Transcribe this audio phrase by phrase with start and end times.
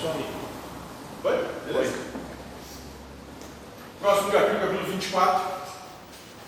[0.00, 0.14] Só
[1.22, 1.44] Foi?
[1.66, 1.92] Beleza?
[4.00, 5.42] Próximo capítulo, capítulo 24.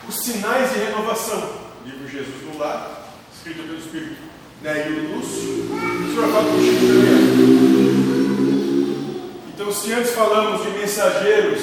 [0.09, 1.51] Os sinais de renovação.
[1.85, 4.23] Livro Jesus no Lar, escrito pelo Espírito
[4.63, 5.65] Neil Lúcio.
[5.65, 6.85] O senhor fala com Chico
[9.53, 11.63] Então, se antes falamos de mensageiros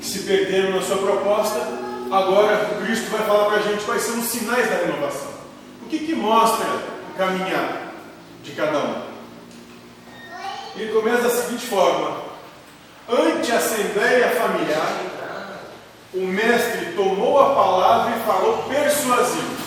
[0.00, 1.60] que se perderam na sua proposta,
[2.10, 5.30] agora Cristo vai falar para a gente quais são os sinais da renovação.
[5.84, 6.66] O que, que mostra
[7.10, 7.92] o caminhar
[8.42, 9.09] de cada um?
[10.80, 12.22] Ele começa da seguinte forma:
[13.06, 14.98] Ante a assembleia familiar,
[16.14, 19.60] o mestre tomou a palavra e falou persuasivo.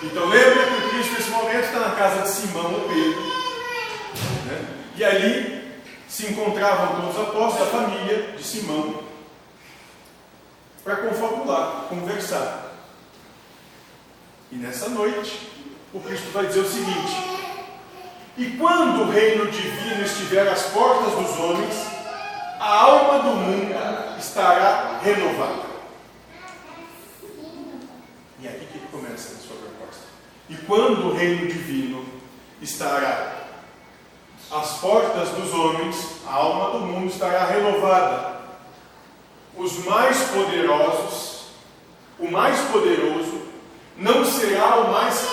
[0.00, 3.20] Então lembra que o Cristo nesse momento está na casa de Simão ou Pedro.
[4.46, 4.66] Né?
[4.98, 9.02] E ali se encontravam todos os apóstolos da família de Simão
[10.84, 12.72] para confabular, conversar.
[14.52, 15.50] E nessa noite,
[15.92, 17.37] o Cristo vai dizer o seguinte:
[18.38, 21.74] E quando o reino divino estiver às portas dos homens,
[22.60, 23.74] a alma do mundo
[24.16, 25.66] estará renovada.
[28.40, 30.04] E é aqui que começa a sua proposta.
[30.48, 32.06] E quando o reino divino
[32.62, 33.38] estará
[34.52, 38.38] às portas dos homens, a alma do mundo estará renovada.
[39.56, 41.46] Os mais poderosos,
[42.20, 43.42] o mais poderoso,
[43.96, 45.28] não será o mais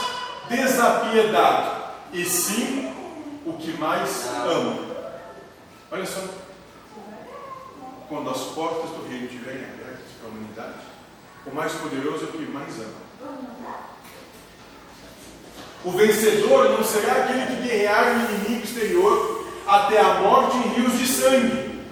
[0.50, 2.94] desapiedado, e sim
[3.45, 4.79] o que mais ama.
[5.91, 6.21] Olha só
[8.09, 10.79] quando as portas do reino estiverem abertas para a humanidade,
[11.45, 13.05] o mais poderoso é o que mais ama.
[15.83, 20.97] O vencedor não será aquele que guerrear o inimigo exterior até a morte em rios
[20.97, 21.85] de sangue,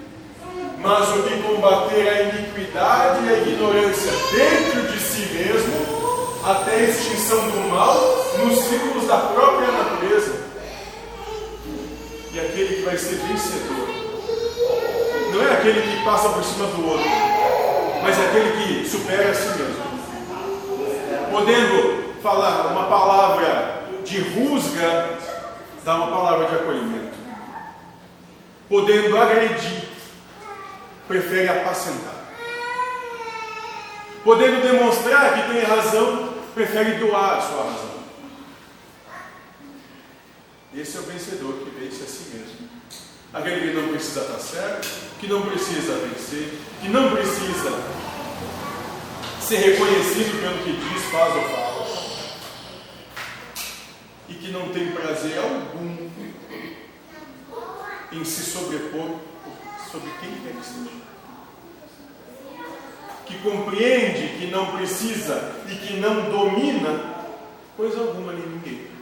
[0.78, 6.04] mas o que combater a iniquidade e a ignorância dentro de si mesmo
[6.44, 7.94] até a extinção do mal
[8.38, 10.53] nos círculos da própria natureza.
[12.34, 13.88] E aquele que vai ser vencedor
[15.32, 17.08] não é aquele que passa por cima do outro,
[18.02, 19.84] mas é aquele que supera a si mesmo.
[21.30, 25.16] Podendo falar uma palavra de rusga,
[25.84, 27.14] dá uma palavra de acolhimento.
[28.68, 29.84] Podendo agredir,
[31.06, 32.14] prefere apacentar.
[34.24, 37.93] Podendo demonstrar que tem razão, prefere doar a sua razão.
[40.76, 42.68] Esse é o vencedor que vence a si mesmo.
[43.32, 44.88] Aquele que não precisa estar certo,
[45.20, 46.52] que não precisa vencer,
[46.82, 47.70] que não precisa
[49.40, 51.86] ser reconhecido pelo que diz, faz ou fala,
[54.28, 56.10] e que não tem prazer algum
[58.10, 59.18] em se sobrepor
[59.92, 61.04] sobre quem quer que seja.
[63.26, 67.14] Que compreende que não precisa e que não domina
[67.76, 68.93] coisa alguma nem ninguém.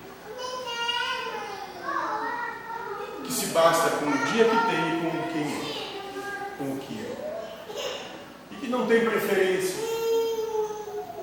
[3.62, 7.12] Que basta com o dia que tem e com quem é, com o que é.
[8.50, 9.76] E que não tem preferência.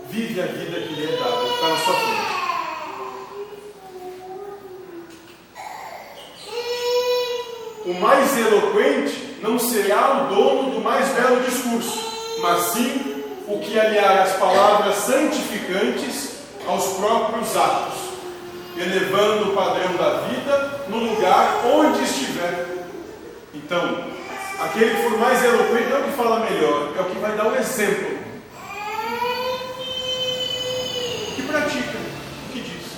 [0.09, 2.39] Vive a vida que lhe é dada, está na sua frente.
[7.85, 13.79] O mais eloquente não será o dono do mais belo discurso, mas sim o que
[13.79, 18.09] aliar as palavras santificantes aos próprios atos
[18.81, 20.38] elevando o padrão da vida
[23.69, 24.03] Então,
[24.59, 27.49] aquele que for mais eloquente é o que fala melhor, é o que vai dar
[27.49, 28.17] o exemplo.
[31.35, 32.97] Que pratica o que diz.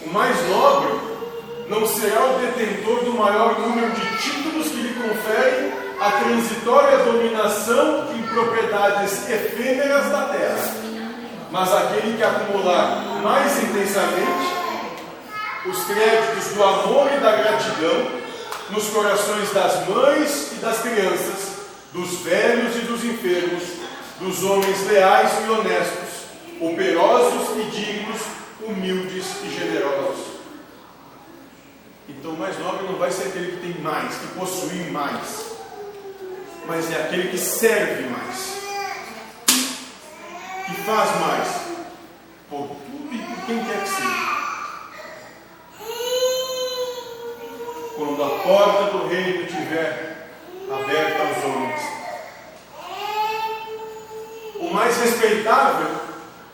[0.00, 0.94] O mais nobre
[1.68, 8.14] não será o detentor do maior número de títulos que lhe conferem a transitória dominação
[8.14, 10.91] em propriedades efêmeras da terra,
[11.52, 14.62] mas aquele que acumular mais intensamente
[15.66, 18.22] os créditos do amor e da gratidão
[18.70, 23.62] nos corações das mães e das crianças, dos velhos e dos enfermos,
[24.18, 26.08] dos homens leais e honestos,
[26.58, 28.22] operosos e dignos,
[28.62, 30.32] humildes e generosos.
[32.08, 35.52] Então, o mais nobre não vai ser aquele que tem mais, que possui mais
[36.66, 38.21] mas é aquele que serve mais,
[40.72, 41.48] faz mais,
[42.48, 44.32] por tudo e por quem quer que seja.
[47.96, 50.30] Quando a porta do reino estiver
[50.70, 51.82] aberta aos homens,
[54.60, 55.96] o mais respeitável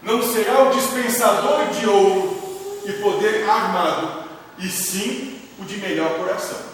[0.03, 4.25] não será o dispensador de ouro e poder armado,
[4.59, 6.68] e sim o de melhor coração.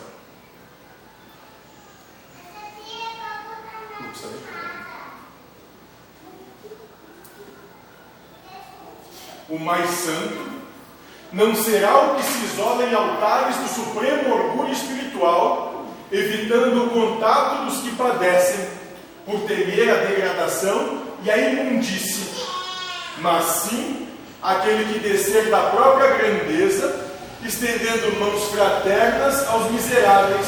[9.54, 10.52] O mais santo,
[11.32, 17.64] não será o que se isola em altares do supremo orgulho espiritual, evitando o contato
[17.64, 18.66] dos que padecem
[19.24, 22.30] por temer a degradação e a imundície,
[23.18, 24.08] mas sim
[24.42, 27.04] aquele que descer da própria grandeza,
[27.44, 30.46] estendendo mãos fraternas aos miseráveis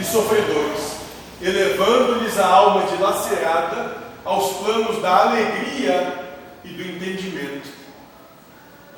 [0.00, 0.96] e sofredores,
[1.40, 6.28] elevando-lhes a alma dilacerada aos planos da alegria
[6.64, 7.78] e do entendimento.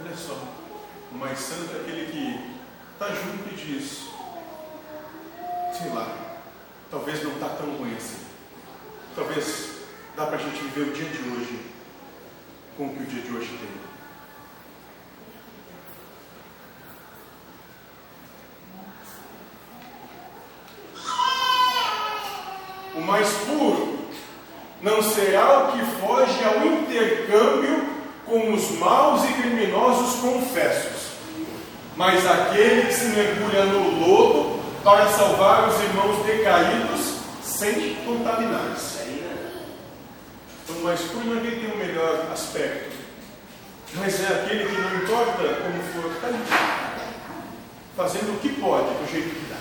[0.03, 0.33] Olha só,
[1.13, 2.41] o mais santo é aquele que
[2.95, 4.09] está junto e diz:
[5.77, 6.17] sei lá,
[6.91, 8.25] talvez não está tão ruim assim.
[9.15, 9.83] Talvez
[10.17, 11.67] dá para a gente viver o dia de hoje
[12.79, 13.91] com o que o dia de hoje tem.
[22.95, 24.09] O mais puro
[24.81, 27.80] não será o que foge ao intercâmbio
[28.31, 31.11] com os maus e criminosos confessos,
[31.97, 39.01] mas aquele que se mergulha no lodo para salvar os irmãos decaídos sem contaminar-se.
[40.63, 42.97] Então, é aquele que tem o melhor aspecto,
[43.95, 46.39] mas é aquele que não importa como for, está ali,
[47.97, 49.57] fazendo o que pode, do jeito que dá,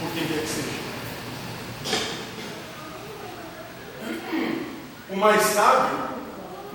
[0.00, 0.84] por quem quer que seja.
[5.10, 6.13] O mais sábio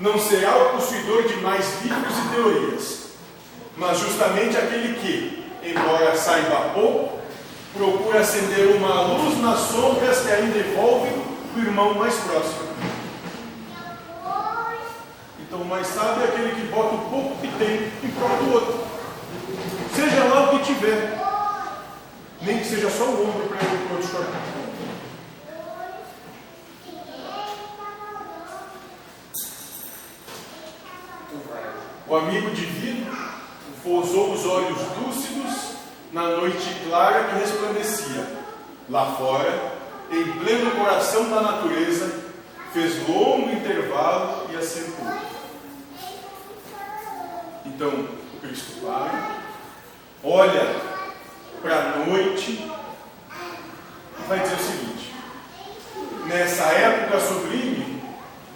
[0.00, 3.00] não será o possuidor de mais livros e teorias,
[3.76, 7.18] mas justamente aquele que, embora saiba pouco,
[7.74, 11.12] procura acender uma luz nas sombras que ainda envolvem
[11.54, 12.70] o irmão mais próximo.
[15.38, 18.52] Então, o mais sábio é aquele que bota o pouco que tem em prol do
[18.54, 18.80] outro,
[19.94, 21.18] seja lá o que tiver,
[22.40, 24.59] nem que seja só o ombro para ele outro chorar.
[32.10, 33.08] O amigo divino
[33.84, 35.76] pousou os olhos lúcidos
[36.12, 38.26] na noite clara que resplandecia.
[38.88, 39.74] Lá fora,
[40.10, 42.12] em pleno coração da natureza,
[42.72, 45.06] fez longo intervalo e assentou.
[47.64, 49.36] Então, o Cristo para,
[50.24, 50.80] olha
[51.62, 52.68] para a noite
[54.18, 55.14] e vai dizer o seguinte:
[56.26, 58.02] nessa época sublime,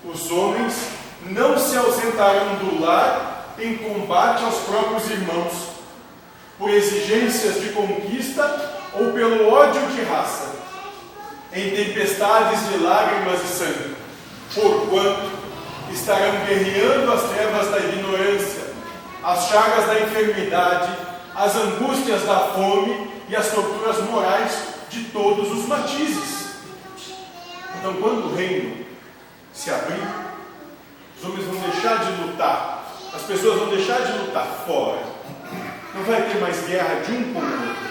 [0.05, 0.89] os homens
[1.27, 5.53] não se ausentarão do lar em combate aos próprios irmãos,
[6.59, 10.55] por exigências de conquista ou pelo ódio de raça,
[11.53, 13.97] em tempestades de lágrimas e sangue,
[14.55, 15.31] porquanto
[15.93, 18.65] estarão guerreando as trevas da ignorância,
[19.23, 20.97] as chagas da enfermidade,
[21.35, 24.53] as angústias da fome e as torturas morais
[24.91, 26.55] de todos os matizes.
[27.79, 28.85] Então, quando o reino
[29.53, 30.03] se abrir,
[31.19, 32.74] os homens vão deixar de lutar
[33.15, 35.03] as pessoas vão deixar de lutar fora.
[35.95, 37.85] Não vai ter mais guerra de um com o outro.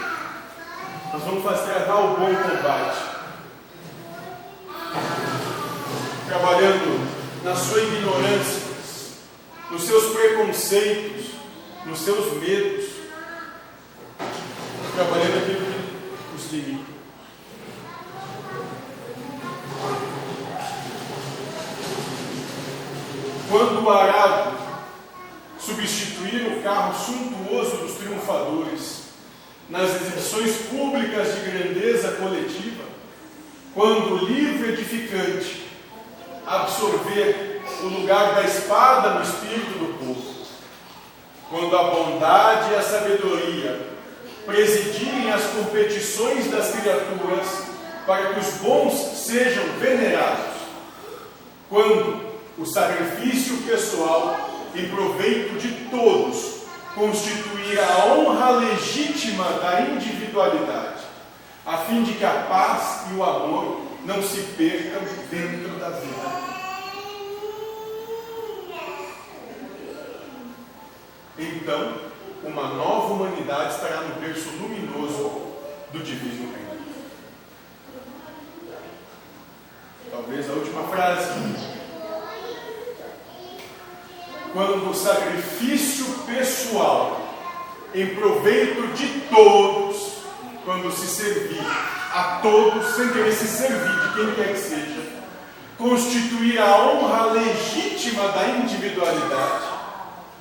[1.13, 2.97] Nós vamos fazer travar o bom combate.
[6.27, 8.61] Trabalhando na sua ignorância,
[9.71, 11.27] nos seus preconceitos,
[11.85, 12.82] nos seus medos.
[26.63, 29.03] Carro suntuoso dos triunfadores
[29.69, 32.83] nas exibições públicas de grandeza coletiva,
[33.73, 35.67] quando o livro edificante
[36.45, 40.33] absorver o lugar da espada no espírito do povo,
[41.49, 43.79] quando a bondade e a sabedoria
[44.45, 47.47] presidirem as competições das criaturas
[48.05, 50.61] para que os bons sejam venerados,
[51.69, 56.63] quando o sacrifício pessoal em proveito de todos,
[56.95, 61.03] constituir a honra legítima da individualidade,
[61.65, 66.43] a fim de que a paz e o amor não se percam dentro da vida.
[71.37, 71.93] Então,
[72.43, 75.53] uma nova humanidade estará no berço luminoso
[75.91, 76.63] do divino reino.
[80.11, 81.72] Talvez a última frase
[84.53, 87.19] quando o sacrifício pessoal
[87.93, 90.13] em proveito de todos,
[90.63, 91.61] quando se servir
[92.13, 95.01] a todos, sem querer se servir de quem quer que seja,
[95.77, 99.65] constituir a honra legítima da individualidade,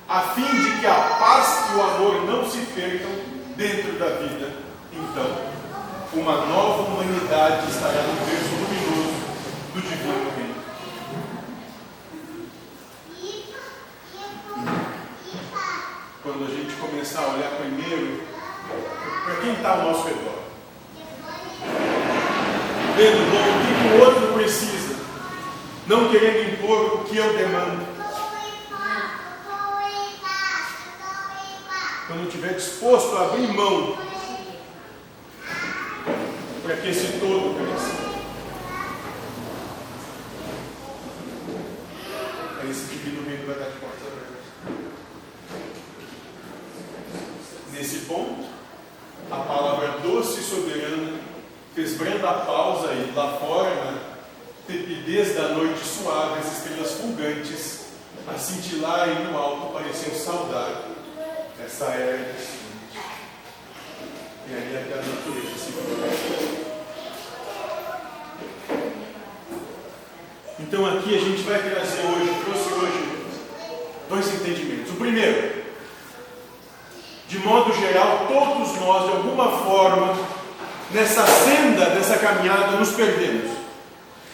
[0.07, 3.11] a fim de que a paz e o amor não se percam
[3.57, 4.53] dentro da vida.
[4.91, 5.53] Então,
[6.13, 9.13] uma nova humanidade estará no berço luminoso
[9.73, 10.42] do Divino Reino.
[16.23, 18.23] Quando a gente começar a olhar primeiro
[19.25, 20.39] para quem está ao nosso redor.
[22.95, 24.95] Vendo bom, o que o outro precisa,
[25.85, 27.85] não querendo impor o que eu demando.
[32.07, 33.97] Quando estiver disposto a abrir mão
[36.63, 38.13] para que esse todo cresça.
[42.61, 44.33] Aí esse divino reino vai dar de portas abertas.
[47.83, 48.45] Nesse ponto,
[49.29, 51.19] a palavra doce e soberana
[51.75, 53.99] fez branda pausa aí lá fora, na
[54.65, 57.87] tepidez da noite suave, as estrelas fulgantes
[58.25, 60.81] a cintilar aí no alto, parecendo saudar
[61.61, 63.01] essa era distante.
[64.47, 65.73] E aí até a natureza se
[70.57, 73.25] Então aqui a gente vai trazer hoje, trouxe hoje
[74.07, 74.93] dois entendimentos.
[74.93, 75.52] O primeiro, de
[77.43, 80.15] modo geral, todos nós, de alguma forma,
[80.91, 83.51] nessa senda dessa caminhada, nos perdemos.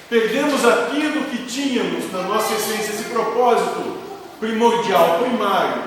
[0.10, 3.98] Perdemos aquilo que tínhamos na nossa essência, esse propósito
[4.40, 5.84] primordial, primário,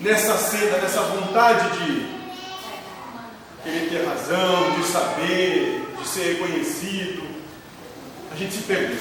[0.00, 2.22] nessa senda, nessa vontade de
[3.62, 7.22] querer ter razão, de saber, de ser reconhecido.
[8.32, 8.98] A gente se perdeu.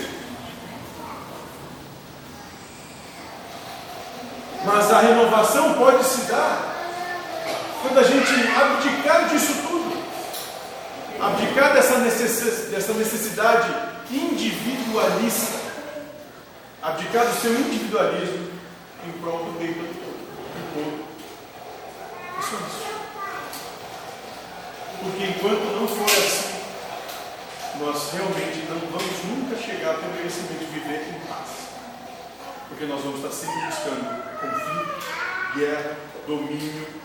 [4.63, 6.70] Mas a renovação pode se dar
[7.81, 9.97] quando a gente abdicar disso tudo,
[11.19, 13.73] abdicar dessa necessidade
[14.11, 15.59] individualista,
[16.81, 18.51] abdicar do seu individualismo
[19.05, 21.05] em prol do bem do todo.
[22.37, 22.91] É só isso.
[25.01, 26.51] Porque enquanto não for assim,
[27.79, 31.49] nós realmente não vamos nunca chegar até o merecimento de viver em paz.
[32.69, 35.03] Porque nós vamos estar sempre buscando conflito,
[35.55, 35.97] guerra,
[36.27, 37.01] domínio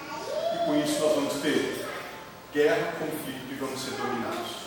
[0.57, 1.85] e com isso nós vamos ter
[2.53, 4.66] guerra, conflito e vamos ser dominados.